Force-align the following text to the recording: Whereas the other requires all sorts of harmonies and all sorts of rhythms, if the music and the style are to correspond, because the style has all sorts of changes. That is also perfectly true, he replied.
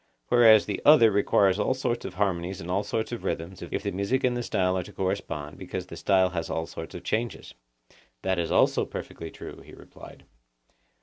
Whereas 0.29 0.65
the 0.65 0.81
other 0.83 1.11
requires 1.11 1.59
all 1.59 1.75
sorts 1.75 2.05
of 2.05 2.15
harmonies 2.15 2.59
and 2.59 2.71
all 2.71 2.83
sorts 2.83 3.11
of 3.11 3.23
rhythms, 3.23 3.61
if 3.61 3.83
the 3.83 3.91
music 3.91 4.23
and 4.23 4.35
the 4.35 4.41
style 4.41 4.75
are 4.75 4.81
to 4.81 4.91
correspond, 4.91 5.59
because 5.59 5.85
the 5.85 5.95
style 5.95 6.31
has 6.31 6.49
all 6.49 6.65
sorts 6.65 6.95
of 6.95 7.03
changes. 7.03 7.53
That 8.23 8.39
is 8.39 8.49
also 8.51 8.83
perfectly 8.87 9.29
true, 9.29 9.61
he 9.63 9.75
replied. 9.75 10.25